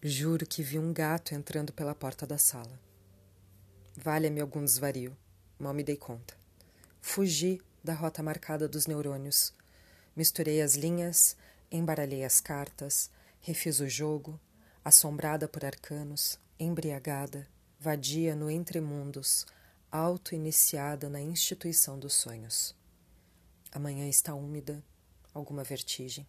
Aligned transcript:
Juro 0.00 0.46
que 0.46 0.62
vi 0.62 0.78
um 0.78 0.92
gato 0.92 1.34
entrando 1.34 1.72
pela 1.72 1.92
porta 1.92 2.24
da 2.24 2.38
sala. 2.38 2.80
Valha-me 3.96 4.40
algum 4.40 4.64
desvario, 4.64 5.16
mal 5.58 5.74
me 5.74 5.82
dei 5.82 5.96
conta. 5.96 6.36
Fugi 7.00 7.60
da 7.82 7.94
rota 7.94 8.22
marcada 8.22 8.68
dos 8.68 8.86
neurônios. 8.86 9.52
Misturei 10.14 10.62
as 10.62 10.76
linhas, 10.76 11.36
embaralhei 11.68 12.24
as 12.24 12.40
cartas, 12.40 13.10
refiz 13.40 13.80
o 13.80 13.88
jogo, 13.88 14.38
assombrada 14.84 15.48
por 15.48 15.64
arcanos, 15.64 16.38
embriagada, 16.60 17.48
vadia 17.80 18.36
no 18.36 18.48
entremundos, 18.48 19.46
auto-iniciada 19.90 21.08
na 21.08 21.20
instituição 21.20 21.98
dos 21.98 22.14
sonhos. 22.14 22.72
A 23.72 23.80
manhã 23.80 24.08
está 24.08 24.32
úmida, 24.32 24.80
alguma 25.34 25.64
vertigem 25.64 26.24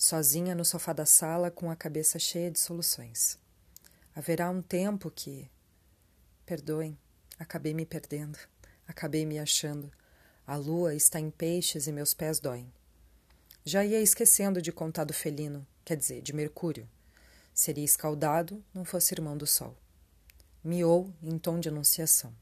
sozinha 0.00 0.54
no 0.54 0.64
sofá 0.64 0.94
da 0.94 1.04
sala 1.04 1.50
com 1.50 1.70
a 1.70 1.76
cabeça 1.76 2.18
cheia 2.18 2.50
de 2.50 2.58
soluções. 2.58 3.38
Haverá 4.16 4.48
um 4.48 4.62
tempo 4.62 5.10
que. 5.10 5.50
Perdoem, 6.46 6.98
acabei 7.38 7.74
me 7.74 7.84
perdendo, 7.84 8.38
acabei 8.88 9.26
me 9.26 9.38
achando. 9.38 9.92
A 10.46 10.56
lua 10.56 10.94
está 10.94 11.20
em 11.20 11.30
peixes 11.30 11.86
e 11.86 11.92
meus 11.92 12.14
pés 12.14 12.40
doem. 12.40 12.72
Já 13.62 13.84
ia 13.84 14.00
esquecendo 14.00 14.62
de 14.62 14.72
contar 14.72 15.04
do 15.04 15.12
felino, 15.12 15.66
quer 15.84 15.98
dizer, 15.98 16.22
de 16.22 16.32
Mercúrio. 16.32 16.88
Seria 17.52 17.84
escaldado, 17.84 18.64
não 18.72 18.86
fosse 18.86 19.12
irmão 19.12 19.36
do 19.36 19.46
sol. 19.46 19.76
Miou 20.64 21.12
em 21.22 21.38
tom 21.38 21.60
de 21.60 21.68
anunciação. 21.68 22.34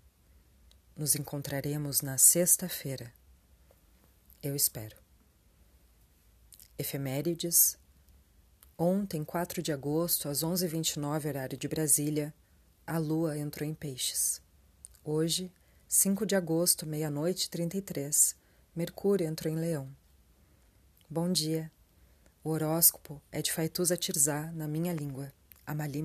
Nos 0.97 1.17
encontraremos 1.17 2.03
na 2.03 2.19
sexta-feira. 2.19 3.12
Eu 4.41 4.55
espero. 4.55 5.08
Efemérides. 6.79 7.77
Ontem, 8.79 9.25
4 9.25 9.61
de 9.61 9.73
agosto, 9.73 10.29
às 10.29 10.45
11h29, 10.45 11.27
horário 11.27 11.59
de 11.59 11.67
Brasília, 11.67 12.33
a 12.87 12.98
lua 12.98 13.37
entrou 13.37 13.69
em 13.69 13.75
peixes. 13.75 14.41
Hoje, 15.03 15.51
5 15.89 16.25
de 16.25 16.37
agosto, 16.37 16.87
meia-noite 16.87 17.51
33, 17.51 18.37
Mercúrio 18.77 19.27
entrou 19.27 19.53
em 19.53 19.57
leão. 19.57 19.89
Bom 21.11 21.33
dia. 21.33 21.69
O 22.45 22.51
horóscopo 22.51 23.20
é 23.33 23.42
de 23.42 23.53
Faituza 23.53 23.97
Tirzá, 23.97 24.53
na 24.53 24.69
minha 24.69 24.92
língua, 24.92 25.33
Amali 25.67 26.05